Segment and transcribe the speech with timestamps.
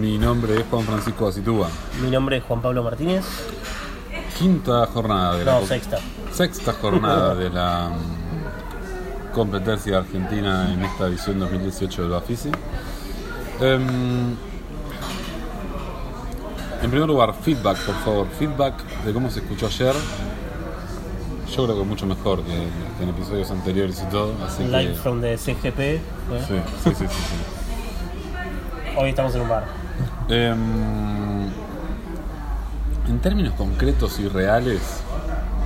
[0.00, 1.68] Mi nombre es Juan Francisco Acitúa.
[2.02, 3.24] Mi nombre es Juan Pablo Martínez.
[4.38, 5.60] Quinta jornada de la.
[5.60, 5.98] No, sexta.
[6.32, 12.50] Sexta jornada de la mm, competencia argentina en esta edición 2018 del Bafisi.
[13.60, 14.34] Em,
[16.82, 18.26] en primer lugar, feedback, por favor.
[18.38, 18.74] Feedback
[19.04, 19.94] de cómo se escuchó ayer.
[21.54, 22.52] Yo creo que mucho mejor que,
[22.98, 24.34] que en episodios anteriores y todo.
[24.44, 24.94] Así Live que.
[24.94, 25.78] from the CGP.
[25.78, 26.00] ¿eh?
[26.48, 26.54] Sí,
[26.84, 27.55] sí, sí, sí, sí.
[28.96, 29.64] Hoy estamos en un bar.
[30.28, 31.46] Em,
[33.08, 35.02] en términos concretos y reales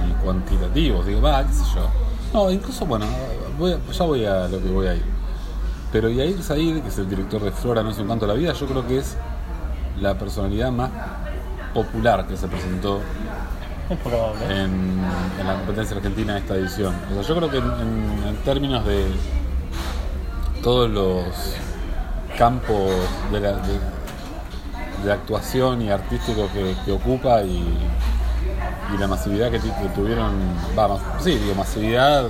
[0.08, 1.88] y cuantitativos, digo, va, qué sé yo.
[2.34, 3.06] No, incluso, bueno,
[3.58, 5.04] voy a- ya voy a lo que voy a ir.
[5.92, 8.34] Pero Yair Said, que es el director de Flora No es un canto a la
[8.34, 9.16] vida, yo creo que es
[10.00, 10.90] la personalidad más
[11.74, 13.00] popular que se presentó
[14.48, 15.00] en,
[15.40, 16.94] en la competencia argentina de esta edición.
[17.10, 19.06] O sea, yo creo que en, en- en términos de
[20.62, 21.24] todos los
[22.44, 22.90] campos
[23.30, 23.78] de, la, de,
[25.04, 27.58] de actuación y artístico que, que ocupa y,
[28.94, 29.58] y la masividad que,
[29.94, 30.32] tuvieron,
[30.76, 32.28] va, mas- sí, digo, masividad,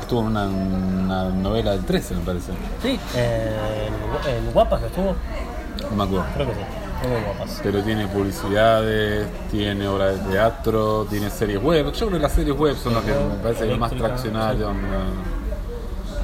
[0.00, 2.50] estuvo en una, una novela del 13, me parece,
[2.82, 5.14] Sí, en, en Guapas estuvo.
[5.88, 6.26] no me acuerdo.
[6.34, 6.60] Creo que sí.
[7.26, 7.60] Guapas.
[7.62, 11.92] Pero tiene publicidades, tiene obras de teatro, tiene series web.
[11.92, 14.68] Yo creo que las series web son las que me parece que más Eléctrica, traccionarias.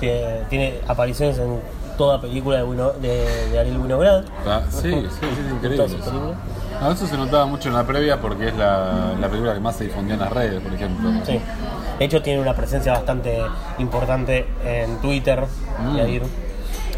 [0.01, 1.61] Tiene, tiene apariciones en
[1.97, 4.25] toda película de, Wino- de, de Ariel Winograd.
[4.47, 5.87] Ah, sí, sí, sí, es increíble.
[6.81, 9.77] No, eso se notaba mucho en la previa porque es la, la película que más
[9.77, 11.11] se difundió en las redes, por ejemplo.
[11.25, 11.41] Sí.
[11.99, 13.41] De hecho, tiene una presencia bastante
[13.79, 15.45] importante en Twitter.
[15.79, 15.97] Mm.
[15.97, 16.23] Yair.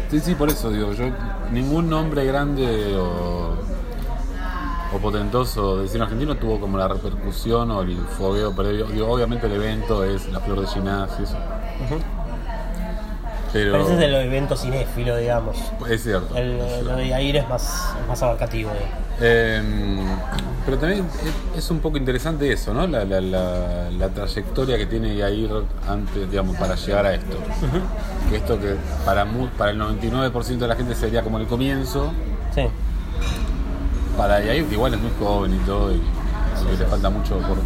[0.09, 1.05] Sí, sí, por eso digo, yo
[1.51, 3.53] ningún nombre grande o,
[4.93, 8.85] o potentoso del cine argentino tuvo como la repercusión o el fogueo previo.
[8.87, 11.35] Digo, obviamente el evento es La Flor de Ginás y eso.
[11.85, 11.99] Ujú.
[13.55, 15.55] Pero, Pero ese es de los eventos cinéfilos, digamos.
[15.89, 16.35] es cierto.
[16.35, 16.91] El, es cierto.
[16.91, 18.69] lo de Yair es más, es más abarcativo.
[19.21, 19.61] Eh,
[20.65, 21.05] pero también
[21.55, 22.85] es, un poco interesante eso, ¿no?
[22.85, 25.49] La, la, la, la trayectoria que tiene Yair
[25.87, 27.37] antes, digamos, para llegar a esto.
[28.29, 28.75] Que esto que
[29.05, 29.25] para,
[29.57, 32.11] para el 99% de la gente sería como el comienzo,
[32.53, 32.63] Sí.
[34.17, 36.01] para Yair, que igual es muy joven y todo, y,
[36.71, 37.57] que le falta mucho por,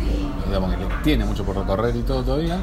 [0.45, 2.57] digamos, que tiene mucho por recorrer y todo todavía,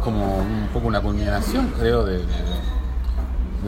[0.00, 2.70] como un poco una culminación, creo, de, de-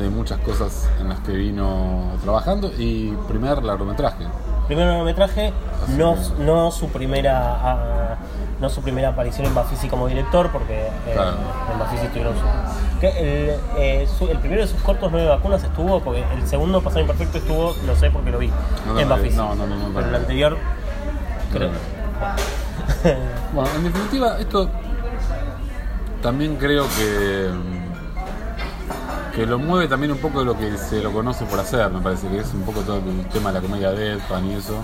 [0.03, 4.25] de muchas cosas en las que vino trabajando y primer largometraje.
[4.67, 5.53] Primer largometraje,
[5.85, 8.17] Así no, que- no su primera ah,
[8.59, 11.17] no su primera aparición en Bafisi como director, porque eh,
[11.73, 13.09] en Bafisi tuvieron su, que
[13.51, 17.01] el, eh, su- el primero de sus cortos nueve vacunas estuvo, porque el segundo Pasado
[17.03, 18.51] Imperfecto estuvo, lo sé porque lo vi,
[18.87, 19.37] No, no, en Bafisi.
[19.37, 20.19] no, no, no, no, Pero el no.
[20.19, 20.57] anterior,
[21.53, 21.69] creo.
[21.69, 21.75] No,
[23.53, 24.71] Bueno, en definitiva, esto
[26.23, 27.51] también creo que
[29.35, 32.01] que lo mueve también un poco de lo que se lo conoce por hacer, me
[32.01, 34.75] parece que es un poco todo el tema de la comedia deadpan y eso.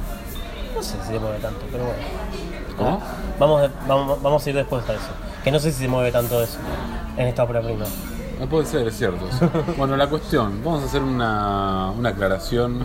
[0.74, 1.98] No sé si se mueve tanto, pero bueno.
[2.78, 3.02] ¿Cómo?
[3.38, 5.02] Vamos, de- vamos, vamos a ir después a eso.
[5.44, 6.58] Que no sé si se mueve tanto eso
[7.18, 7.84] en esta obra prima.
[8.40, 9.26] No puede ser, es cierto.
[9.76, 12.84] Bueno, la cuestión, vamos a hacer una, una aclaración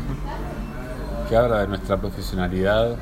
[1.30, 2.98] que habla de nuestra profesionalidad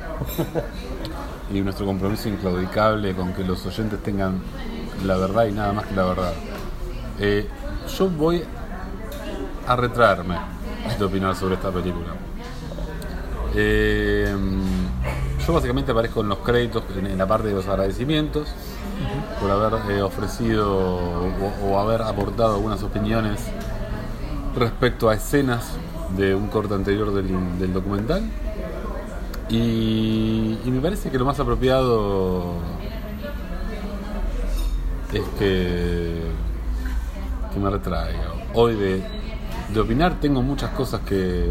[1.52, 4.40] y nuestro compromiso inclaudicable con que los oyentes tengan
[5.04, 6.32] la verdad y nada más que la verdad.
[7.18, 7.46] Eh,
[7.98, 8.42] yo voy
[9.66, 10.36] a retraerme
[10.98, 12.14] de opinar sobre esta película.
[13.54, 14.34] Eh,
[15.46, 18.48] yo básicamente aparezco en los créditos, en, la parte de los agradecimientos,
[19.40, 20.98] por haber eh, ofrecido
[21.64, 23.40] o, haber aportado algunas opiniones
[24.56, 25.72] respecto a escenas
[26.16, 28.22] de un corte anterior del, documental.
[29.48, 32.54] Y me parece que lo más apropiado
[35.12, 36.20] es que,
[37.52, 38.32] que me retraiga.
[38.54, 39.02] Hoy de,
[39.80, 41.50] opinar tengo muchas cosas que...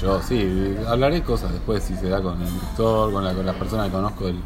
[0.00, 3.56] yo, sí, hablaré cosas después si se da con el director, con, la- con las
[3.56, 4.36] personas que conozco del,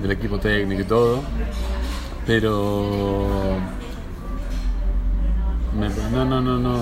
[0.00, 1.20] del equipo técnico y todo.
[2.26, 3.26] Pero...
[5.78, 6.74] me- no, no, no, no.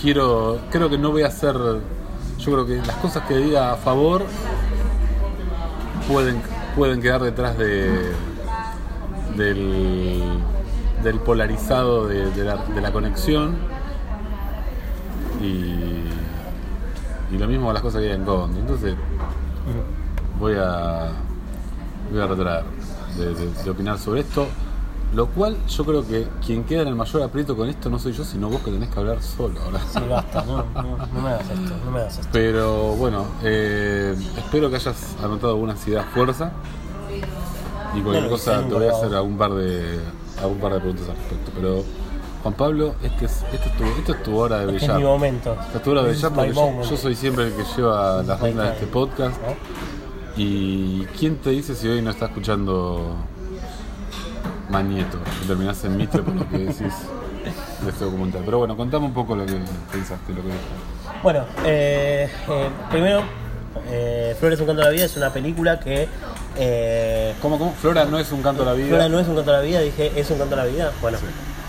[0.00, 0.60] Quiero...
[0.70, 1.54] Creo que no voy a hacer...
[2.38, 4.24] Yo creo que las cosas que diga a favor
[6.06, 6.40] pueden,
[6.76, 8.12] pueden quedar detrás de
[9.36, 10.22] del,
[11.02, 13.56] del polarizado de, de la, de la conexión
[15.40, 16.04] y,
[17.34, 18.60] y lo mismo con las cosas que hay en contra.
[18.60, 18.94] Entonces
[20.38, 21.10] voy a
[22.10, 22.64] voy a retraer
[23.64, 24.46] de, opinar sobre esto.
[25.14, 28.12] Lo cual yo creo que quien queda en el mayor aprieto con esto no soy
[28.12, 29.78] yo, sino vos que tenés que hablar solo ahora.
[29.88, 32.28] Sí, basta, no, no, no me hagas esto, no me hagas esto.
[32.32, 36.50] Pero bueno, eh, espero que hayas anotado alguna ansiedad fuerza.
[37.96, 39.98] Y cualquier No cosa te voy a hacer algún par de
[40.40, 41.52] algún par de preguntas al respecto.
[41.54, 41.84] Pero
[42.42, 44.98] Juan Pablo, este es, esto, es tu, esto es tu hora de Este es brillar.
[44.98, 45.52] mi momento.
[45.52, 48.66] Esta es tu hora de brillar porque yo, soy siempre el que lleva las riendas
[48.66, 49.36] de este podcast.
[50.36, 53.16] ¿Y quién te dice si hoy no está escuchando
[54.68, 55.18] Manieto?
[55.40, 56.94] Que terminás en Mitre por lo que decís
[57.82, 58.42] de este documental.
[58.44, 59.54] Pero bueno, contame un poco lo que
[59.90, 60.96] pensaste, lo que viste.
[61.22, 63.22] Bueno, eh, eh, primero,
[63.88, 66.08] eh, Flores un canto de la vida es una película que.
[66.58, 67.72] Eh, ¿Cómo, cómo?
[67.74, 68.88] Flora no es un canto a la vida.
[68.88, 70.92] Flora no es un canto de la vida, dije, ¿es un canto de la vida?
[71.02, 71.18] Bueno,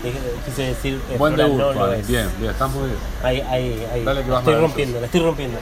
[0.02, 2.08] dije- quise decir, eh, Buen Flora debut, no lo es.
[2.08, 2.98] Bien, bien, está muy bien.
[3.22, 4.04] Ahí, ahí, ahí.
[4.04, 5.58] Dale que vas estoy rompiendo, la estoy rompiendo.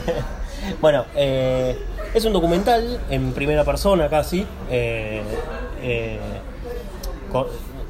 [0.80, 1.78] bueno, eh,
[2.14, 5.22] es un documental en primera persona casi, eh,
[5.82, 6.18] eh,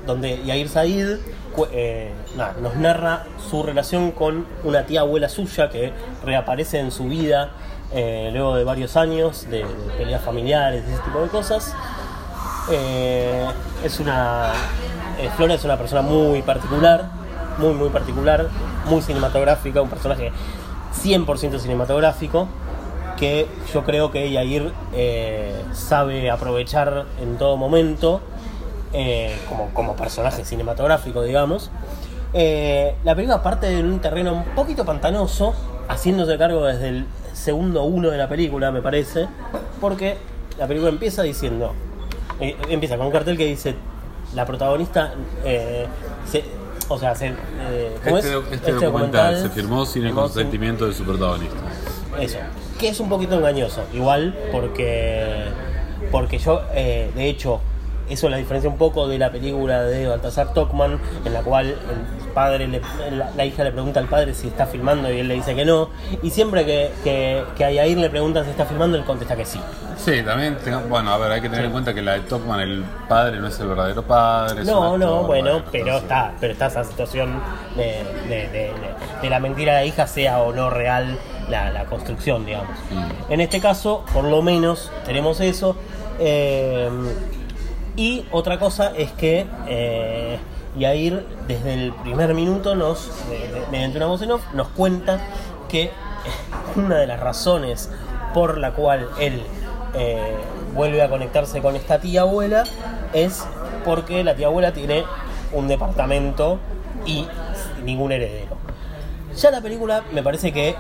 [0.06, 1.19] donde Yair Said
[1.72, 5.92] eh, nada, nos narra su relación con una tía abuela suya que
[6.24, 7.50] reaparece en su vida
[7.94, 11.74] eh, luego de varios años de, de peleas familiares y ese tipo de cosas.
[12.70, 13.46] Eh,
[13.84, 14.52] es una.
[15.18, 17.10] eh, Flora es una persona muy particular,
[17.58, 18.48] muy, muy particular,
[18.86, 20.32] muy cinematográfica, un personaje
[21.02, 22.48] 100% cinematográfico
[23.18, 24.72] que yo creo que Yair
[25.72, 28.20] sabe aprovechar en todo momento
[29.48, 31.70] como, como personaje cinematográfico, digamos.
[32.32, 35.54] La película parte en un terreno un poquito pantanoso,
[35.88, 37.06] haciéndose cargo desde el
[37.42, 39.26] segundo uno de la película, me parece,
[39.80, 40.16] porque
[40.58, 41.72] la película empieza diciendo,
[42.40, 43.74] eh, empieza con un cartel que dice,
[44.34, 45.12] la protagonista,
[45.44, 45.86] eh,
[46.30, 46.44] se-
[46.88, 48.44] o sea, se, eh, ¿cómo Este, es?
[48.52, 51.56] este documental se firmó sin el consentimiento de su protagonista.
[52.20, 52.38] eso.
[52.78, 53.82] Que es un poquito engañoso.
[53.94, 55.44] Igual porque.
[56.10, 57.60] Porque yo, de hecho,
[58.10, 61.74] eso la diferencia un poco de la película de Baltasar Tokman, en la cual
[62.32, 62.81] padre le-
[63.11, 65.64] la, la hija le pregunta al padre si está filmando y él le dice que
[65.64, 65.90] no.
[66.23, 69.44] Y siempre que, que, que a Yair le preguntan si está filmando, él contesta que
[69.44, 69.61] sí.
[69.96, 72.58] Sí, también, tenga- bueno, a ver, hay que tener en cuenta que la de Topman,
[72.61, 74.64] el padre no es el verdadero padre.
[74.64, 77.40] No, no, actor, bueno, pero entonces- está, pero está esa situación
[77.76, 78.73] de, de- de- de-
[79.23, 81.17] de la mentira de la hija, sea o no real
[81.49, 82.70] la, la construcción, digamos.
[82.90, 83.32] Mm.
[83.32, 85.76] En este caso, por lo menos, tenemos eso.
[86.19, 86.88] eh,
[87.96, 90.38] y otra cosa es que eh,
[90.76, 95.20] Yair, desde el primer minuto, nos, de- mediante una voz en off, nos cuenta
[95.69, 95.90] que
[96.76, 97.90] una de las razones
[98.34, 99.42] por la cual él
[99.94, 100.34] eh,
[100.74, 102.64] vuelve a conectarse con esta tía abuela
[103.12, 103.44] es
[103.84, 105.04] porque la tía abuela tiene
[105.52, 106.58] un departamento
[107.04, 107.26] y
[107.84, 108.56] ningún heredero.
[109.36, 110.74] Ya la película me parece que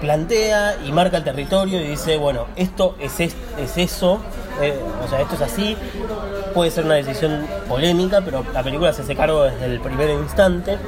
[0.00, 4.20] plantea y marca el territorio y dice, bueno, esto es, es, es eso,
[4.60, 5.76] eh, o sea, esto es así,
[6.54, 10.78] puede ser una decisión polémica, pero la película se hace cargo desde el primer instante.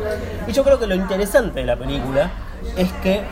[0.47, 2.31] Y yo creo que lo interesante de la película
[2.77, 3.23] es que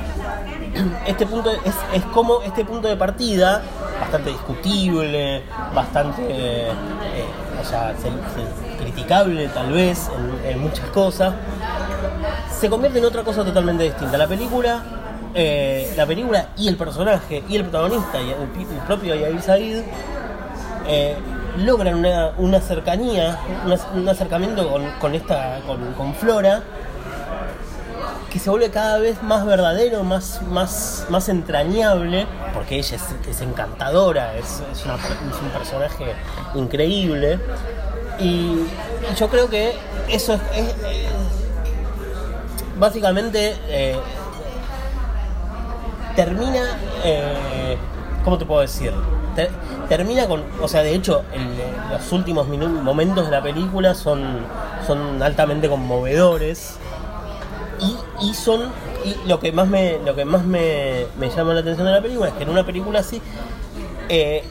[1.07, 3.63] este punto es, es como este punto de partida,
[4.01, 5.43] bastante discutible,
[5.75, 7.25] bastante, eh, eh,
[7.61, 10.09] o sea, se- se- criticable tal vez
[10.47, 11.35] en, muchas cosas,
[12.59, 14.17] se convierte en otra cosa totalmente distinta.
[14.17, 14.83] La película,
[15.97, 18.37] la película y el personaje y el protagonista y el,
[18.73, 19.83] el propio Yair Said
[20.89, 21.17] eh,
[21.59, 23.39] logran una, una cercanía,
[23.95, 24.69] un acercamiento
[25.01, 26.63] con, esta, con, Flora
[28.31, 32.97] que se vuelve cada vez más verdadero, más, más, más entrañable, porque ella
[33.29, 36.15] es, encantadora, es, es un personaje
[36.55, 37.39] increíble.
[38.19, 38.67] Y,
[39.19, 39.75] yo creo que
[40.09, 40.75] eso es,
[42.79, 43.97] básicamente eh,
[46.17, 47.77] termina, eh,
[48.25, 48.93] ¿cómo te puedo decir?
[49.89, 54.41] Termina con, o sea, de hecho, el- los últimos momentos de la película son,
[54.87, 56.77] son altamente conmovedores
[57.81, 57.97] y,
[58.29, 58.63] y son
[59.05, 62.03] y lo que más me lo que más me, me llama la atención de la
[62.03, 63.23] película es que en una película así
[64.09, 64.43] eh,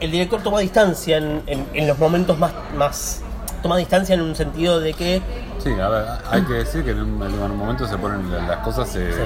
[0.00, 3.22] el director toma distancia en, en- en los momentos más más
[3.62, 5.22] toma distancia en un sentido de que
[5.62, 8.46] Sí, a ver, hay que decir que en un, en un momento se ponen la-
[8.48, 9.18] las cosas, se, Sí.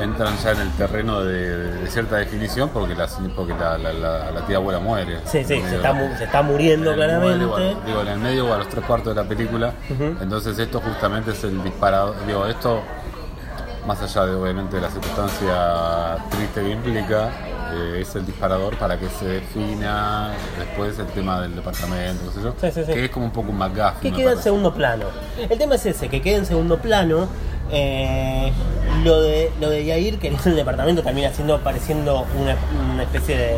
[0.00, 4.30] Entran ya en el terreno de, de cierta definición porque la, porque la, la- la-
[4.30, 5.18] la tía abuela muere.
[5.24, 8.46] sí, sí, se está, de- mu- se está muriendo en claramente digo, en el medio
[8.46, 9.72] o a los tres cuartos de la película.
[10.20, 12.14] Entonces esto justamente es el disparador.
[12.26, 12.80] Digo, esto,
[13.86, 17.30] más allá de obviamente la circunstancia triste que implica,
[17.74, 22.42] eh, es el disparador para que se defina después el tema del departamento, qué sé
[22.42, 22.92] yo, Sí, sí, sí.
[22.94, 24.00] que es como un poco un McGuffin.
[24.00, 25.04] que queda en segundo plano.
[25.38, 27.28] El tema es ese, que queda en segundo plano.
[27.70, 28.52] Eh,
[29.04, 32.56] lo de lo de Yair queriendo el departamento termina siendo pareciendo una,
[32.94, 33.56] una especie de,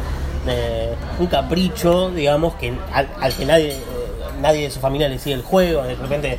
[1.18, 3.80] un capricho, digamos, que al, al que nadie eh,
[4.40, 6.38] nadie de su familia le sigue el juego, de repente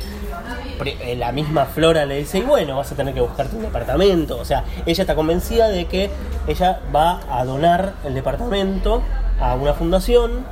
[0.84, 4.36] eh, la misma Flora le dice, y bueno, vas a tener que buscarte un departamento.
[4.38, 6.10] O sea, ella está convencida de que
[6.48, 9.02] ella va a donar el departamento
[9.40, 10.44] a una fundación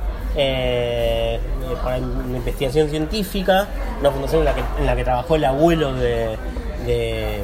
[1.83, 3.67] para in- investigación científica,
[3.99, 6.37] una fundación en la que, en la que trabajó el abuelo de,
[6.85, 7.43] de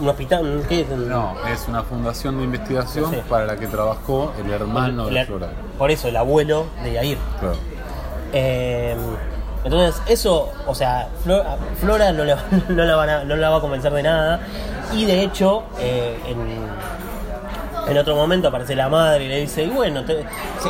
[0.00, 0.88] un hospital, ¿qué es?
[0.88, 5.48] No, es una fundación de investigación para la que trabajó el hermano de El- Flora.
[5.78, 7.18] Por eso, el abuelo de Yair.
[7.40, 7.56] Claro.
[8.32, 8.96] Eh,
[9.64, 12.36] entonces, eso, o sea, Flora, Flora no, le-
[12.68, 14.40] no la van a- no la va a convencer de nada.
[14.94, 16.38] Y de hecho, eh, en,
[17.88, 20.22] en otro momento aparece la madre y le dice: Y bueno, te-
[20.60, 20.68] si,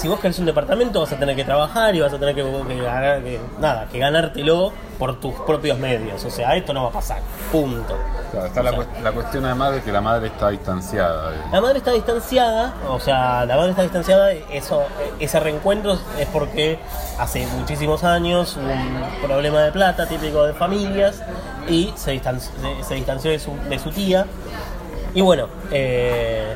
[0.00, 2.42] si vos querés un departamento, vas a tener que trabajar y vas a tener que,
[2.42, 6.24] que que- nada, que ganártelo por tus propios medios.
[6.24, 7.18] O sea, esto no va a pasar.
[7.52, 7.96] Punto.
[8.32, 11.30] Claro, está la, sea, la cuestión además de que la madre está distanciada.
[11.30, 14.82] de- la madre está distanciada, o sea, la madre está distanciada, eso,
[15.20, 16.78] ese reencuentro es porque
[17.18, 21.22] hace muchísimos años hubo un problema de plata típico de familias
[21.68, 24.26] y se, distan- se- se distanció de su, de su tía.
[25.14, 26.54] Y bueno, eh,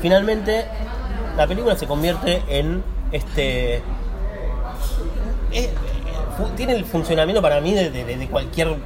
[0.00, 0.66] finalmente
[1.36, 3.82] la película se convierte en este...
[5.52, 5.70] eh,
[6.56, 8.76] tiene el funcionamiento para mí de, de- de cualquier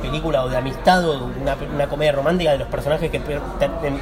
[0.00, 3.20] película o de amistad o de una, una comedia romántica de los personajes que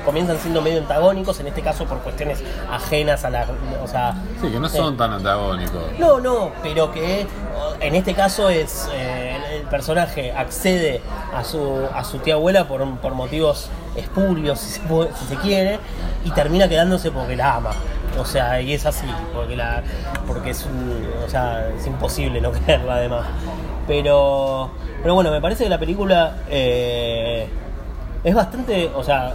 [0.05, 3.47] comienzan siendo medio antagónicos, en este caso por cuestiones ajenas a la...
[3.83, 5.83] O sea, Sí, que no son eh, tan antagónicos.
[5.99, 7.27] no, no, pero que
[7.81, 11.01] en este caso es eh, el, el personaje accede
[11.35, 15.37] a su, a su tía abuela por, por motivos espurios, si se, puede- si se
[15.37, 15.79] quiere,
[16.25, 17.71] y termina quedándose porque la ama.
[18.19, 19.83] O sea, y es así, porque la
[20.27, 23.27] porque es un, o sea, es imposible no quererla además.
[23.87, 24.71] Pero
[25.03, 27.47] pero bueno, me parece que la película eh,
[28.23, 29.35] es bastante, o sea,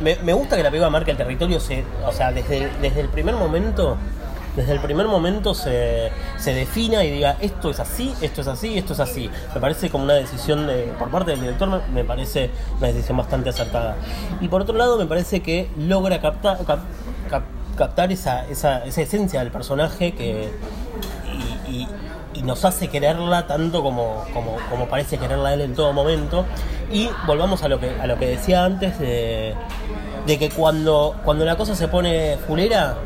[0.00, 3.08] me, me gusta que la película marque el territorio, se, o sea, desde, desde el
[3.08, 3.96] primer momento,
[4.56, 8.76] desde el primer momento se, se defina y diga esto es así, esto es así,
[8.76, 9.30] esto es así.
[9.54, 13.48] Me parece como una decisión de, por parte del director, me, parece una decisión bastante
[13.50, 13.96] acertada.
[14.40, 16.80] Y por otro lado, me parece que logra captar, cap-
[17.30, 17.44] cap-
[17.76, 20.50] captar esa, esa, esa esencia del personaje que
[21.66, 21.88] y, y-
[22.34, 26.44] y nos hace quererla tanto como, como, como parece quererla él en todo momento.
[26.90, 29.54] Y volvamos a lo que, a lo que decía antes de,
[30.26, 32.96] de que cuando, cuando la cosa se pone fulera,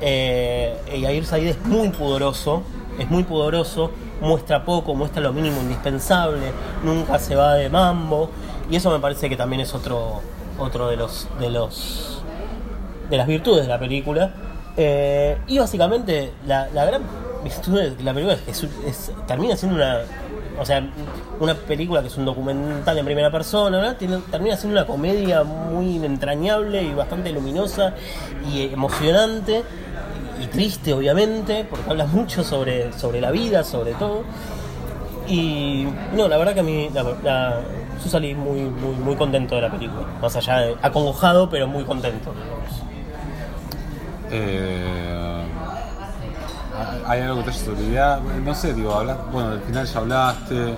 [0.00, 2.62] eh, Yair Said es muy pudoroso,
[2.98, 3.90] es muy pudoroso,
[4.20, 6.52] muestra poco, muestra lo mínimo indispensable,
[6.84, 8.30] nunca se va de mambo,
[8.70, 10.20] y eso me parece que también es otro,
[10.58, 12.22] otro de los de los
[13.08, 14.34] de las virtudes de la película.
[14.76, 17.02] Eh, y básicamente la, la gran
[17.42, 20.00] virtud de la película es que es, termina siendo una
[20.58, 20.88] o sea
[21.40, 26.82] una película que es un documental en primera persona termina siendo una comedia muy entrañable
[26.82, 27.94] y bastante luminosa
[28.46, 29.64] y emocionante
[30.40, 34.22] y triste obviamente porque habla mucho sobre, sobre la vida sobre todo
[35.28, 37.60] y no, la verdad que a mí la, la-
[38.02, 40.06] yo salí muy, muy, muy contento de la película.
[40.22, 42.32] Más allá de acongojado, pero muy contento.
[44.30, 45.42] Eh,
[47.06, 48.22] hay algo que te hayas olvidado.
[48.44, 50.74] No sé, digo, hablas, bueno, al final ya hablaste.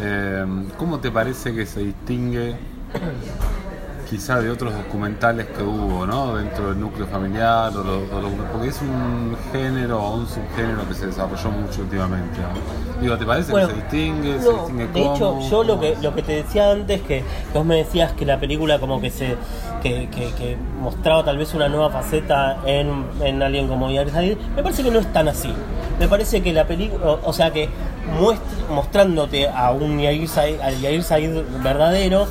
[0.00, 0.46] Eh,
[0.78, 2.56] ¿Cómo te parece que se distingue
[4.10, 6.34] quizá de otros documentales que hubo, ¿no?
[6.34, 10.86] Dentro del núcleo familiar, o lo- o lo- porque es un género o un subgénero
[10.88, 12.40] que se desarrolló mucho últimamente.
[12.40, 13.00] ¿no?
[13.00, 14.38] Digo, ¿te parece Bueno, que se distingue?
[14.40, 17.22] ¿Se no, distingue de hecho, yo lo ¿Cómo que, lo que te decía antes, que
[17.54, 19.36] vos me decías que la película como que se
[19.80, 24.36] que, que- que mostraba tal vez una nueva faceta en, en alguien como Yair Said,
[24.56, 25.50] me parece que no es tan así.
[25.98, 27.68] Me parece que la película, o, o sea que
[28.68, 31.30] mostrándote a un Yair Said, al Yair Said
[31.62, 32.26] verdadero,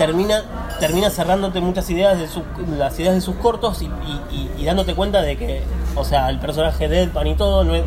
[0.00, 0.42] termina
[0.80, 2.42] termina cerrándote muchas ideas de su-
[2.78, 3.84] las ideas de sus cortos y,
[4.32, 5.62] y- y- dándote cuenta de que
[5.94, 7.82] o sea el personaje de Deadpan y todo es,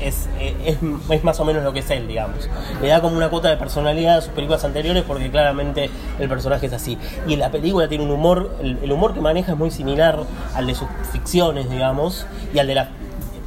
[0.00, 0.78] es, es,
[1.10, 2.48] es- más o menos lo que es él digamos
[2.80, 6.64] le da como una cuota de personalidad a sus películas anteriores porque claramente el personaje
[6.66, 6.96] es así
[7.28, 10.18] y la película tiene un humor el, el humor que maneja es muy similar
[10.54, 12.24] al de sus ficciones digamos
[12.54, 12.88] y al de la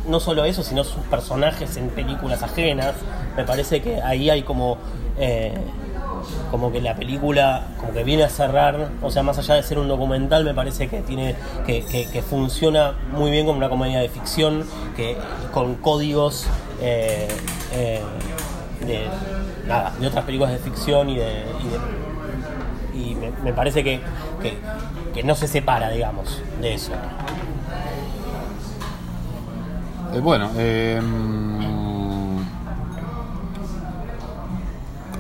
[0.08, 2.94] no solo eso, sino sus personajes en películas ajenas.
[3.36, 4.77] Me parece que ahí hay como.
[5.18, 5.51] eh,
[6.51, 9.79] como que la película como que viene a cerrar, o sea, más allá de ser
[9.79, 14.10] un documental, me parece que tiene que, que- funciona muy bien como una comedia de
[14.10, 14.65] ficción,
[14.96, 15.17] que
[15.53, 16.48] con códigos
[16.81, 17.27] eh,
[17.72, 18.01] eh,
[18.86, 19.07] de
[19.67, 21.46] nada, de otras películas de ficción y de,
[22.93, 24.01] y me, parece que,
[24.41, 24.57] que,
[25.13, 26.93] que no se separa, digamos, de eso.
[30.13, 31.01] Eh, bueno, eh,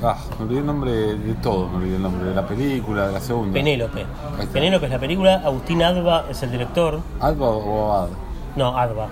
[0.03, 3.13] ah, me olvidé el nombre de todo, me olvidé el nombre de la película, de
[3.13, 3.53] la segunda.
[3.53, 4.05] Penélope.
[4.53, 6.99] Penélope es la película, Agustín Adva es el director.
[7.19, 8.09] Alba o Abad.
[8.55, 9.07] No, Adva.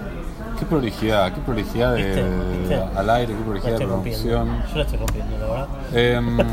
[0.60, 2.24] Qué prolijidad, qué prolijidad de, ¿Viste?
[2.60, 2.76] ¿Viste?
[2.98, 4.24] al aire, qué prolijidad de rompiendo.
[4.30, 4.64] producción.
[4.72, 5.68] Yo la estoy rompiendo, la verdad.
[5.94, 6.38] Em,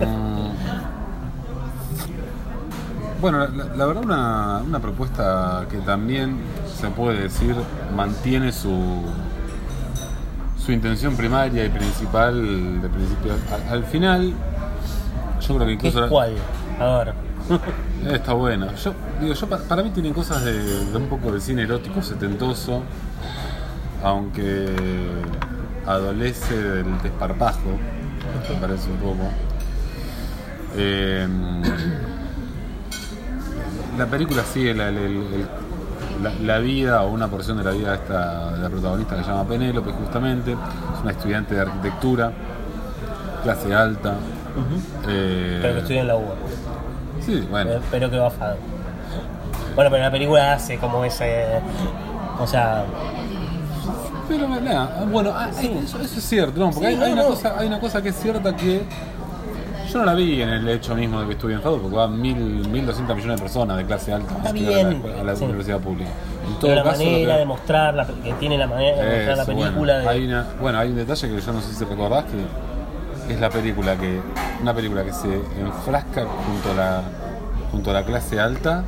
[3.20, 6.38] bueno, la, la- la verdad una, una propuesta que también
[6.80, 7.54] se puede decir
[7.94, 9.02] mantiene su
[10.64, 13.32] su intención primaria y principal de principio
[13.68, 14.32] a- al final.
[15.40, 16.32] Yo creo que ¿Qué es incluso la- cuál?
[16.78, 17.14] A ver.
[18.14, 18.72] Está buena.
[18.76, 20.52] Yo, digo, yo pa- para mí tienen cosas de,
[20.86, 22.82] de un poco de cine erótico setentoso,
[24.04, 24.68] aunque
[25.86, 27.70] adolece del desparpajo,
[28.48, 29.28] me parece un poco.
[30.76, 31.26] Eh,
[33.98, 35.46] la película sigue el- el-
[36.22, 39.22] la- la vida o una porción de la vida de, esta, de la protagonista que
[39.24, 42.32] se llama Penélope justamente, es una estudiante de arquitectura,
[43.42, 44.14] clase alta.
[45.08, 46.34] eh, Pero que estudia en la UBA.
[47.24, 47.70] Sí, bueno.
[47.72, 48.56] Eh, Pero que bajado.
[49.74, 51.46] Bueno, pero la película hace como ese.
[52.38, 52.84] O sea.
[54.28, 57.22] Pero nada, bueno, ah, eso, eso es cierto, no, porque Sí, hay, no, hay una
[57.22, 57.28] no.
[57.28, 58.82] cosa, hay una cosa que es cierta que
[59.92, 62.20] yo no la vi en el hecho mismo de que estuve en FADU, porque van
[62.20, 65.36] mil, 1.200 millones de personas de clase alta Está a la, bien, escuela- a la
[65.36, 65.44] sí.
[65.44, 66.10] universidad pública.
[66.48, 69.36] En todo la caso, manera que- de mostrar, la, que tiene la manera de mostrar
[69.38, 69.70] la película.
[69.78, 73.32] bueno, de- hay una, bueno, hay un detalle que yo no sé si recordás que
[73.34, 74.20] es la película que
[74.60, 77.02] una película que se enfrasca junto a la
[77.70, 78.84] junto a la clase alta.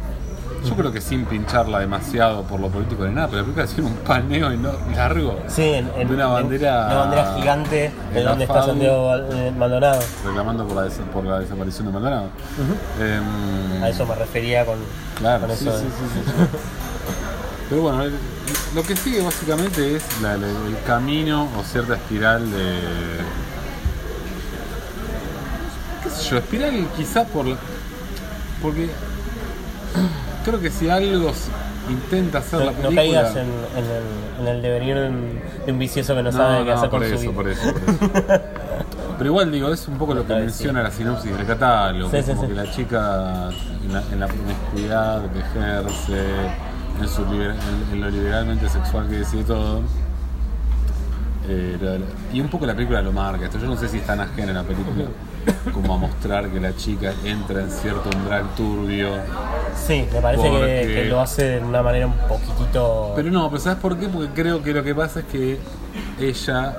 [0.65, 3.91] Yo creo que sin pincharla demasiado por lo político ni nada, pero la película tiene
[3.91, 4.51] un paneo
[4.95, 9.15] largo Sí, en, en- de una en- bandera, una bandera gigante de donde está Santiago
[9.17, 10.01] eh, Maldonado.
[10.25, 12.29] reclamando por la, des- por la desaparición de Maldonado.
[13.01, 14.79] Em, A eso me refería con,
[15.19, 15.79] Claro, con sí, eso.
[15.79, 16.33] sí, sí.
[17.69, 18.15] Pero bueno, el-
[18.75, 22.79] lo que sigue básicamente es la- la- el camino o cierta espiral de.
[26.03, 26.39] ¿Qué sé yo?
[26.39, 27.45] Espiral quizás por.
[27.47, 27.57] la-
[28.63, 28.89] Porque.
[30.45, 31.33] Creo que si algo
[31.89, 32.95] intenta hacer No, la no película.
[33.03, 36.59] caigas en, en el, en el devenir de un, de un vicioso que no, sabe
[36.61, 37.33] No, qué no, hacer por con su eso, vida.
[37.35, 37.83] por eso, por
[38.35, 38.43] eso.
[39.19, 42.31] Pero igual digo, es un poco lo que menciona la sinopsis del catálogo, Sí, sí,
[42.31, 42.49] como sí.
[42.49, 43.49] que la chica
[43.85, 46.25] en la, en la promiscuidad que ejerce,
[47.01, 49.83] en, su liber- en- en lo liberalmente sexual que decide todo.
[51.47, 52.01] Eh,
[52.33, 53.45] y un poco la película lo marca.
[53.45, 55.07] Esto yo no sé si es tan ajena en la película
[55.75, 59.11] como a mostrar que la chica entra en cierto umbral turbio.
[59.87, 63.13] Sí, me parece que, Porque- que lo hace de una manera un poquitito.
[63.17, 64.09] Pero no, pero ¿sabes por qué?
[64.09, 65.59] Porque creo que lo que pasa es que
[66.19, 66.77] ella,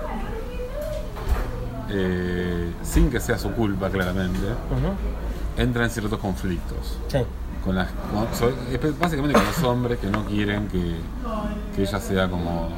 [1.89, 4.39] eh, sin que sea su culpa claramente,
[5.57, 6.97] entra en ciertos conflictos.
[7.07, 7.19] Sí.
[7.63, 10.95] Con las, con- básicamente con los hombres que no quieren que,
[11.75, 12.69] que ella sea como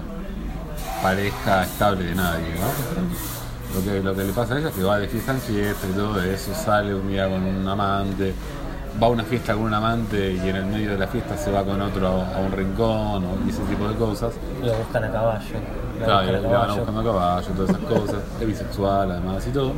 [1.08, 3.80] pareja estable de nadie, ¿no?
[3.80, 5.88] Lo que, lo que le pasa a ella es que va de fiesta en fiesta
[5.88, 8.34] y todo eso, sale un día con un amante,
[9.02, 11.50] va a una fiesta con un amante y en el medio de la fiesta se
[11.50, 14.34] va con otro a, un rincón o ese tipo de cosas.
[14.62, 15.56] Lo buscan a caballo.
[15.98, 18.24] Lo Claro, le van buscando a caballo, todas esas cosas.
[18.42, 19.72] Es bisexual además y todo.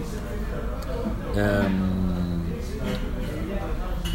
[1.36, 2.39] Em,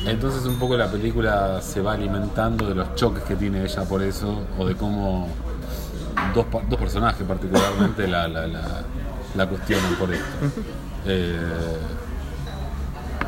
[0.06, 4.02] entonces un poco la película se va alimentando de los choques que tiene ella por
[4.02, 5.28] eso, o de cómo
[6.34, 8.62] dos, dos personajes particularmente la, la, la,
[9.34, 10.24] la cuestionan por esto.
[11.06, 11.38] Eh,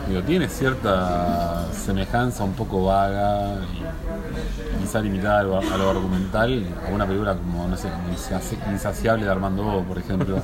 [0.09, 3.57] digo, tiene cierta semejanza un poco vaga
[4.79, 8.73] y quizá limitada a lo, a lo argumental a una película como, no sé, como
[8.73, 10.39] Insaciable de Armando Bo, por ejemplo,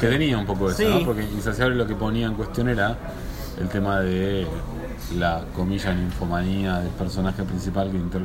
[0.00, 0.88] que tenía un poco eso, Sí.
[0.88, 1.04] ¿no?
[1.04, 2.96] Porque Insaciable lo que ponía en cuestión era
[3.60, 4.46] el tema de
[5.16, 8.22] la comilla ninfomanía del personaje principal que inter-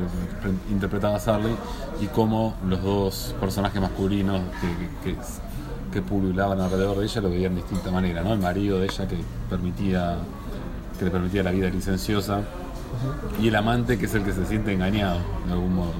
[0.70, 1.54] interpretaba Sarley
[2.00, 4.40] y cómo los dos personajes masculinos
[5.04, 5.18] que, que,
[5.92, 8.32] que pululaban alrededor de ella lo veían de distinta manera, ¿no?
[8.32, 9.16] El marido de ella que
[9.48, 10.16] permitía
[10.98, 12.42] que le permitía la vida licenciosa
[13.40, 15.92] y el amante que es el que se siente engañado de algún modo.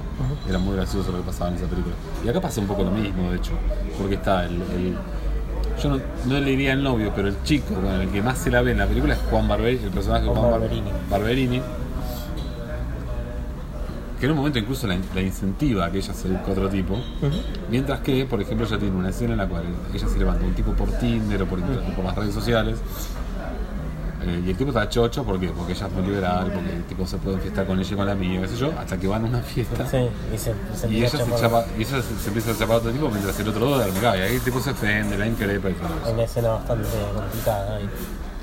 [0.47, 1.95] Era muy gracioso lo que pasaba en esa película.
[2.23, 3.53] Y acá pasa un poco lo mismo, de hecho,
[3.97, 4.97] porque está el, el-
[5.81, 8.49] yo no, no le diría el novio, pero el chico con el que más se
[8.51, 10.91] la ve en la película es Juan Barberini, el personaje de Juan Juan Bar- Barberini.
[11.09, 11.61] Barberini.
[14.19, 16.95] Que en un momento incluso la, la incentiva a que ella se busque otro tipo.
[17.71, 19.63] Mientras que, por ejemplo, ella tiene una escena en la cual
[19.93, 22.77] ella se levanta un tipo por Tinder o por, por las redes sociales.
[24.23, 25.47] Eh, y el tipo está chocho ¿por qué?
[25.49, 28.05] porque ella es muy liberal, porque el tipo se puede fiestar con ella y con
[28.05, 29.87] la amiga, qué sé yo, hasta que van a una fiesta.
[29.89, 29.97] Sí,
[30.33, 32.79] y se, se Y ella, se chapa, y ella se, se empieza a chapar a
[32.79, 33.99] otro tipo mientras el otro duerme.
[33.99, 36.13] Y ahí el tipo se ofende, la increpa y todo eso.
[36.13, 37.75] Una escena bastante complicada.
[37.77, 37.89] ahí.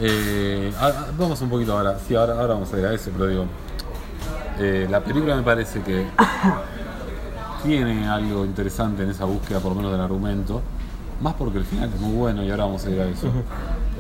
[0.01, 0.73] Eh,
[1.19, 3.47] vamos un poquito ahora, sí, ahora, ahora vamos a ir a eso, pero digo,
[4.61, 6.07] eh, la película me parece que
[7.65, 10.63] tiene algo interesante en esa búsqueda, por lo menos del argumento,
[11.21, 13.29] más porque el final es muy bueno y ahora vamos a ir a eso.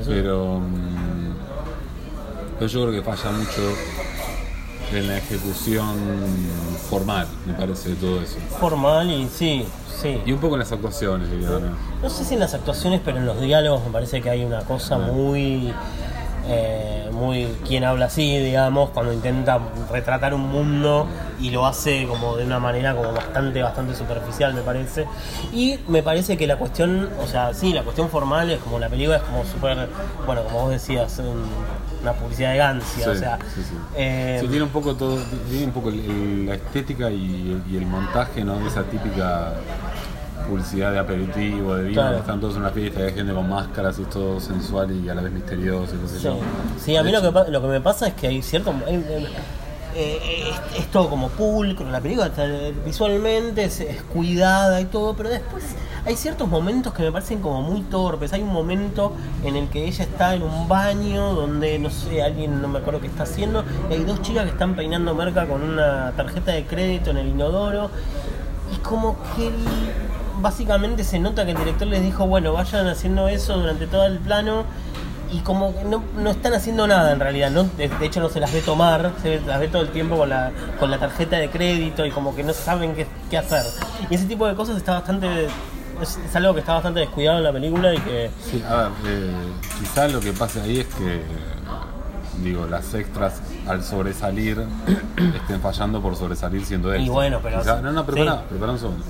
[0.06, 0.97] Pero, mm,
[2.58, 3.72] pero yo creo que falla mucho
[4.92, 5.96] en la ejecución
[6.88, 8.36] formal, me parece, de todo eso.
[8.58, 9.66] Formal y sí,
[10.00, 10.20] sí.
[10.24, 11.72] Y un poco en las actuaciones, también.
[12.02, 14.60] No sé si en las actuaciones, pero en los diálogos me parece que hay una
[14.60, 15.72] cosa muy.
[16.50, 19.58] eh, muy quien habla así, digamos, cuando intenta
[19.90, 21.06] retratar un mundo
[21.40, 25.04] y lo hace como de una manera como bastante, bastante superficial, me parece.
[25.52, 28.88] Y me parece que la cuestión, o sea, sí, la cuestión formal es como la
[28.88, 29.88] película es como súper,
[30.24, 31.44] bueno, como vos decías, un-
[32.10, 33.74] una publicidad de Gancia, Sí, o sea, sí, sí.
[33.96, 35.18] eh, Sí, tiene un poco todo,
[35.50, 38.58] tiene un poco el- el- la estética y, y el montaje, ¿no?
[38.58, 39.52] De esa típica
[40.48, 42.18] publicidad de aperitivo, de vino, Claro.
[42.18, 45.14] están todos en una fiesta hay gente con máscaras y es todo sensual y a
[45.14, 46.38] la vez misterioso y qué sé Sí, yo.
[46.82, 48.72] Sí, a mí lo que, lo que me pasa es que hay cierto.
[48.86, 49.28] hay- hay-
[49.94, 52.30] eh, es, es todo como pulcro, la película
[52.86, 55.64] visualmente es, es cuidada y todo, pero después
[56.08, 58.32] hay ciertos momentos que me parecen como muy torpes.
[58.32, 59.12] Hay un momento
[59.44, 63.02] en el que ella está en un baño donde, no sé, alguien no me acuerdo
[63.02, 66.64] qué está haciendo, y hay dos chicas que están peinando merca con una tarjeta de
[66.64, 67.90] crédito en el inodoro,
[68.74, 69.52] y como que
[70.40, 74.18] básicamente se nota que el director les dijo, bueno, vayan haciendo eso durante todo el
[74.18, 74.64] plano
[75.30, 78.40] y como no, no están haciendo nada en realidad, no, de, de hecho no se
[78.40, 81.50] las ve tomar, se las ve todo el tiempo con la, con la tarjeta de
[81.50, 83.64] crédito y como que no saben qué, qué hacer.
[84.08, 85.48] Y ese tipo de cosas está bastante,
[86.02, 88.30] es, es algo que está bastante descuidado en la película y que...
[88.42, 89.30] Sí, a ver, eh,
[89.80, 91.22] quizá lo que pasa ahí es que,
[92.42, 94.64] digo, las extras al sobresalir
[95.36, 97.10] estén fallando por sobresalir siendo extras.
[97.14, 97.82] bueno, pero Quizá- sí.
[97.82, 99.04] no, no, prepara, prepara un segundo.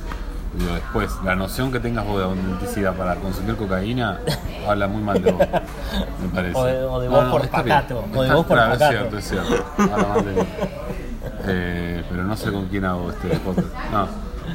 [0.54, 4.18] Digo, después, la noción que tengas vos de autenticidad para consumir cocaína
[4.68, 5.46] habla muy mal de vos,
[6.22, 6.56] me parece.
[6.58, 7.76] O de- o de vos por está bien.
[7.76, 8.84] pacato, o de vos por pacato.
[8.84, 9.64] Es cierto, es cierto.
[9.76, 10.48] Habla mal de mí.
[11.50, 13.68] Eh, pero no sé con quién hago este podcast.
[13.92, 14.08] No,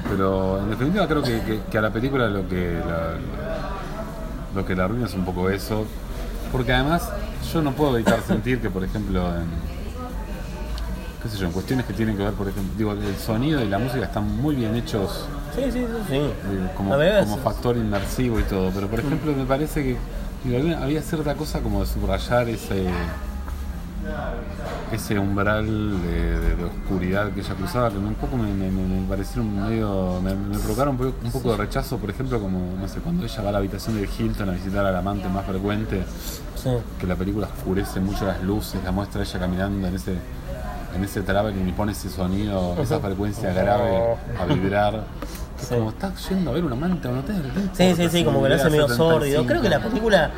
[0.10, 3.13] pero en definitiva creo que, que- que a la película lo que la,
[4.56, 5.86] lo que la arruina es un poco eso.
[6.52, 7.10] Porque además
[7.52, 9.46] yo no puedo evitar sentir que, por ejemplo, en,
[11.24, 13.68] qué sé yo, en cuestiones que tienen que ver, por ejemplo, digo, el sonido y
[13.68, 16.22] la música están muy bien hechos Sí, sí, sí, sí.
[16.76, 18.72] como, como factor inmersivo y todo.
[18.74, 19.98] Pero por ejemplo me parece que
[20.44, 22.88] digo, había, había cierta cosa como de subrayar ese
[24.94, 25.66] ese umbral
[26.02, 30.20] de, de- de oscuridad que ella cruzaba que un poco me, me, me- parecieron medio
[30.22, 33.26] me, me provocaron un poco, un poco de rechazo por ejemplo como no sé cuando
[33.26, 36.04] ella va a la habitación de Hilton a visitar al amante más frecuente
[36.56, 36.70] Sí.
[37.00, 40.14] que la película oscurece mucho las luces, la muestra ella caminando en ese
[40.96, 43.98] en ese traveling y pone ese sonido, esa frecuencia grave
[44.40, 45.04] a vibrar.
[45.56, 45.76] Sí.
[45.76, 47.42] como estás yendo a ver un amante a un hotel.
[47.78, 49.12] ¿qué Sí, sí, sí, como que lo hace medio 75?
[49.20, 49.46] sórdido.
[49.46, 50.32] Creo que la película,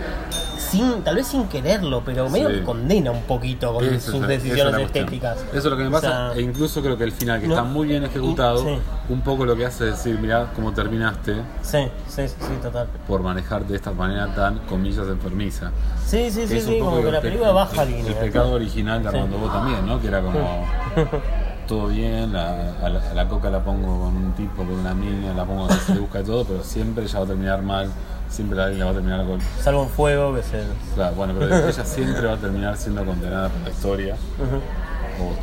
[0.75, 2.55] sin, tal vez sin quererlo, pero medio Sí.
[2.55, 5.38] que condena un poquito con sus es decisiones estéticas.
[5.49, 7.47] Eso es lo que me O pasa, sea, e incluso creo que el final, que
[7.47, 8.77] no, está muy bien ejecutado, sí.
[9.09, 12.88] un poco lo que hace es decir, mirá cómo terminaste Sí, sí, sí, total.
[13.07, 15.71] por manejarte de esta manera tan, comillas, enfermiza.
[16.05, 18.07] Sí, sí, sí, sí, como que la pe- película baja el- línea.
[18.07, 19.09] El pecado original de.
[19.09, 19.99] Armando Bo también, ¿no?
[20.01, 20.65] Que era como
[21.67, 24.93] todo bien, la- a, la, a la coca la pongo con un tipo, con una
[24.93, 27.89] niña, la pongo que se busca de todo, pero siempre ella va a terminar mal,
[28.29, 29.39] siempre la, la va a terminar con.
[29.61, 30.63] Salvo un fuego que se.
[30.95, 34.15] Claro, bueno, pero ella siempre va a terminar siendo condenada por la historia,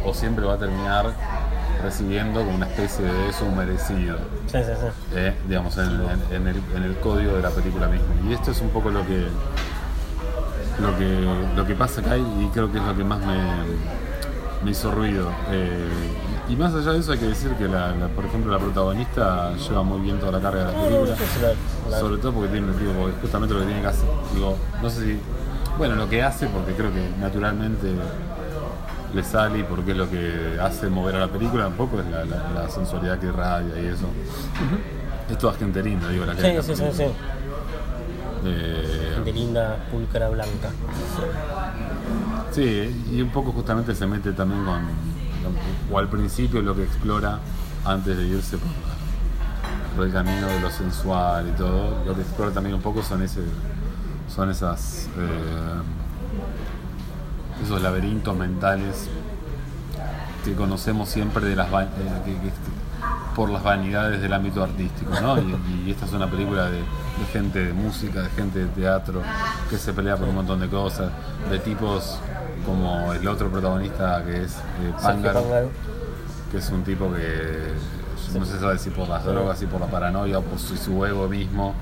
[0.04, 1.06] o, o siempre va a terminar
[1.82, 4.16] recibiendo como una especie de eso merecido.
[4.46, 4.86] Sí, sí, sí.
[5.14, 8.06] eh, digamos, en, en- en el, en el código de la película misma.
[8.28, 9.26] Y esto es un poco lo que
[10.80, 11.20] lo que,
[11.56, 13.34] lo que pasa acá y creo que es lo que más me,
[14.64, 15.28] me hizo ruido.
[15.50, 15.88] Eh,
[16.48, 19.52] y más allá de eso hay que decir que, la, la- por ejemplo, la protagonista
[19.56, 21.16] lleva muy bien toda la carga de la película.
[22.00, 24.08] Sobre todo porque tiene porque justamente lo que tiene que hacer.
[24.34, 25.20] Digo, no sé si.
[25.78, 27.92] Bueno, lo que hace, porque creo que naturalmente
[29.14, 32.06] le sale y porque es lo que hace mover a la película, un poco es
[32.06, 34.06] la, la- la sensualidad que irradia y eso.
[35.30, 36.82] Es toda gente linda, digo, la que Sí, la sí, sí, sí.
[36.98, 37.08] película.
[38.44, 40.70] Eh, De linda, pulcra, blanca.
[42.52, 44.82] Sí, y un poco justamente se mete también con,
[45.90, 47.38] o al principio lo que explora
[47.84, 52.74] antes de irse por, el camino de lo sensual y todo, lo que explora también
[52.74, 53.40] un poco son ese,
[54.34, 55.82] son esas, eh,
[57.64, 59.08] esos laberintos mentales
[60.44, 61.86] que conocemos siempre de las eh,
[62.24, 62.52] que-
[63.34, 65.38] por las vanidades del ámbito artístico, ¿no?
[65.38, 66.82] Y, esta es una película de
[67.32, 69.22] gente de música, de gente de teatro,
[69.70, 71.10] que se pelea por un montón de cosas,
[71.50, 72.18] de tipos
[72.64, 75.68] como el otro protagonista que es eh,
[76.50, 77.72] que es un tipo que
[78.38, 81.04] no se sabe si por las drogas, si por la paranoia o por su, su
[81.04, 81.74] ego mismo,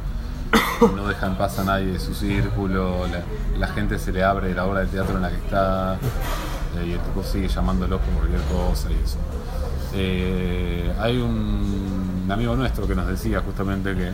[0.97, 3.23] no deja en paz a nadie de su círculo, la,
[3.59, 6.93] la gente se le abre la obra de teatro en la que está eh, y
[6.93, 9.19] el tipo sigue llamándolo por cualquier cosa y eso.
[9.95, 14.13] Eh, hay un, un amigo nuestro que nos decía justamente que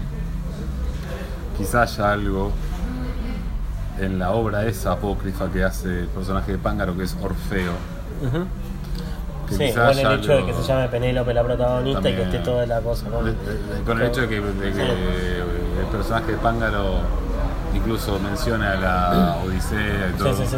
[1.57, 2.53] quizás haya algo
[4.01, 7.73] en la obra esa apócrifa que hace el personaje de Pángaro que es Orfeo.
[9.49, 12.39] Que Sí, con el hecho de que se llame Penélope la protagonista y que esté
[12.41, 13.09] toda la cosa.
[13.09, 13.23] ¿no?
[13.23, 14.81] De- de- con el hecho de que, de que Sí.
[15.81, 16.95] el personaje de Pángaro
[17.75, 20.35] incluso menciona la Odisea y todo.
[20.35, 20.57] Sí, sí, sí.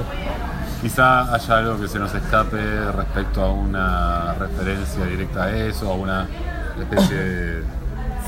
[0.80, 2.56] Quizá haya algo que se nos escape
[2.92, 6.26] respecto a una referencia directa a eso, a una
[6.80, 7.62] especie de,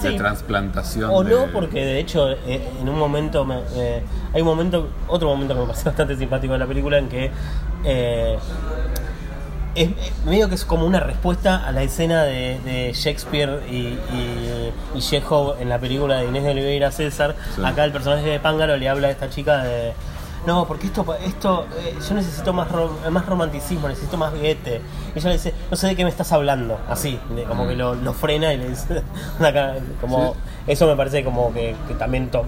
[0.03, 1.11] de transplantación.
[1.13, 4.89] O de- no, porque de hecho eh, en un momento, me- eh, hay un momento,
[5.09, 7.31] otro momento que me pareció bastante simpático de la película en que
[7.85, 8.39] eh,
[9.75, 9.89] es,
[10.27, 15.01] medio que es como una respuesta a la escena de, de Shakespeare y, y, y
[15.01, 17.37] Chekhov en la película de Inés de Oliveira César.
[17.55, 17.63] Sí.
[17.65, 19.93] Acá el personaje de Pángaro le habla a esta chica de...
[20.47, 24.81] No, porque esto, esto eh, yo necesito más, rom- más romanticismo, necesito más Goethe.
[25.15, 27.77] Y ella le dice, no sé de qué me estás hablando, así, de- como que
[27.77, 29.03] lo, lo frena y le dice,
[30.01, 30.39] como, Sí.
[30.69, 32.45] eso me parece como que, que también, to-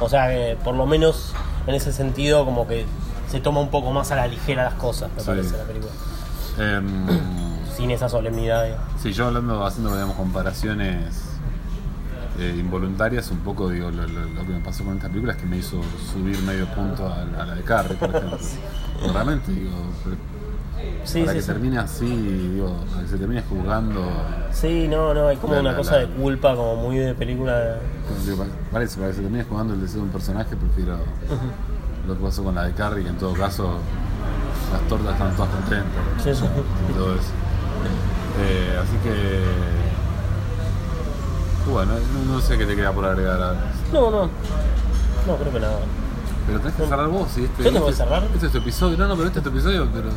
[0.00, 1.32] o sea, que por lo menos
[1.66, 2.86] en ese sentido como que
[3.30, 5.26] se toma un poco más a la ligera las cosas, me Sí.
[5.26, 5.92] parece, la película.
[6.58, 7.06] Em,
[7.76, 8.66] Sin esa solemnidad.
[9.00, 11.04] Sí, yo hablando, haciendo digamos, comparaciones
[12.38, 15.38] eh, involuntarias, un poco digo, lo, lo- lo que me pasó con esta película es
[15.38, 15.80] que me hizo
[16.12, 18.38] subir medio punto a, a la de Carrie, por ejemplo.
[19.12, 19.70] Realmente, digo,
[21.04, 21.46] Sí, para sí, que sí.
[21.48, 24.02] termine así, digo, para que se termine juzgando,
[24.52, 27.76] Sí, no, no, hay como La- una la- cosa de culpa como muy de película.
[28.24, 30.96] digo, pa- parece, para que se termine jugando el deseo de un personaje, prefiero
[32.06, 33.78] lo que pasó con la de Carrie, que en todo caso
[34.72, 36.44] las tortas están todas contentas Sí, sí.
[36.90, 37.30] y todo eso.
[38.40, 39.42] Eh, así que,
[41.70, 41.92] bueno,
[42.26, 43.40] no, sé qué te queda por agregar.
[43.40, 43.54] a-
[43.92, 44.22] No, no.
[45.26, 45.78] No, creo que nada.
[46.46, 47.44] Pero tenés que cerrar vos, ¿sí?
[47.44, 48.22] Este, ¿Yo tengo que este- cerrar?
[48.34, 48.96] Este es tu episodio.
[48.96, 50.08] No, no, pero este es tu episodio, pero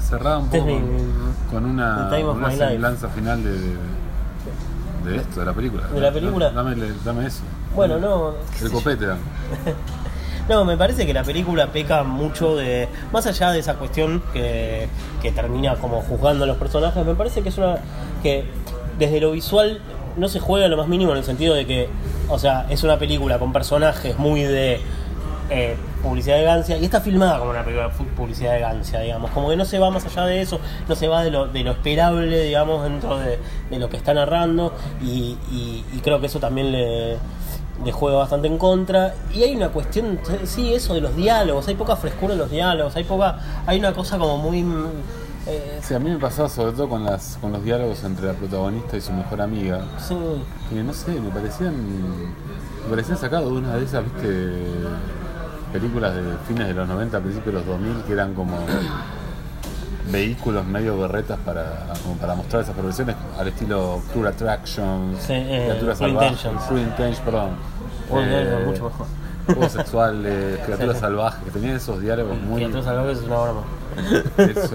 [0.00, 5.40] cerraba un Este es poco mi- con una, una semblanza final de, de, de esto,
[5.40, 5.86] de la película.
[5.88, 6.50] ¿De la película?
[6.50, 7.40] Dame, dame eso.
[7.74, 8.34] Bueno, no.
[8.60, 9.20] El copete, dame.
[10.48, 12.88] No, me parece que la película peca mucho de.
[13.12, 14.88] Más allá de esa cuestión que,
[15.22, 17.76] que termina como juzgando a los personajes, me parece que es una.
[18.20, 18.44] que
[18.98, 19.80] desde lo visual
[20.16, 21.88] no se juega lo más mínimo en el sentido de que.
[22.28, 24.80] O sea, es una película con personajes muy de.
[25.50, 29.30] eh, publicidad de Gancia y está filmada como una película de publicidad de Gancia, digamos,
[29.32, 31.62] como que no se va más allá de eso, no se va de lo, de
[31.62, 36.26] lo esperable, digamos, dentro de, de lo que está narrando y, y- y creo que
[36.28, 37.18] eso también le,
[37.84, 39.12] le juega bastante en contra.
[39.34, 42.96] Y hay una cuestión, sí, eso de los diálogos, hay poca frescura en los diálogos,
[42.96, 44.64] hay poca, hay una cosa como muy...
[45.50, 48.26] mm, eh, Sí, a mí me pasaba sobre todo con, las, con los diálogos entre
[48.26, 49.80] la protagonista y su mejor amiga.
[49.98, 50.16] sí,
[50.68, 51.74] Que no sé, me parecían.
[52.84, 54.54] Me parecían sacados de una de esas, viste,
[55.72, 58.56] películas de fines de los 90, principios de los 2000, que eran como
[60.10, 65.66] vehículos medio berretas para, como para mostrar esas profesiones al estilo Cruel Attraction, Sí, eh,
[65.70, 66.70] criaturas salvajes, Intentions.
[66.70, 67.50] Intentions, perdón.
[68.12, 69.06] Eh, mucho mejor.
[69.46, 72.56] Juegos sexuales, criaturas salvajes, que tenían esos diálogos muy.
[72.56, 73.60] Criaturas Salvajes es una broma.
[74.38, 74.70] Esos,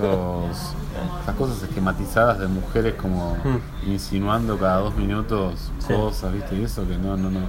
[1.23, 3.89] esas cosas esquematizadas de mujeres como Hmm.
[3.89, 5.93] insinuando cada dos minutos Sí.
[5.93, 6.55] cosas, ¿viste?
[6.55, 7.39] Y eso que no, no, no.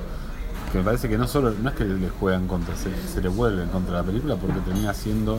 [0.73, 3.29] Que me parece que no solo, no es que le juegan contra, se, se le
[3.29, 5.39] vuelve en contra la película porque termina siendo,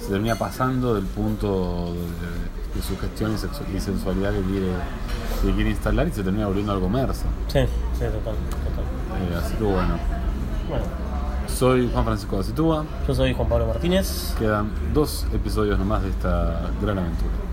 [0.00, 4.68] se termina pasando del punto de, de sugestión y, sexu- y sensualidad que quiere,
[5.42, 7.24] que quiere instalar y se termina volviendo algo mersa.
[7.48, 7.60] Sí,
[7.94, 9.32] sí, total, total.
[9.32, 9.98] Eh, así que bueno,
[10.68, 10.84] Bueno,
[11.48, 14.34] soy Juan Francisco de Acitúa, yo soy Juan Pablo Martínez.
[14.38, 17.47] quedan dos episodios nomás de esta gran aventura.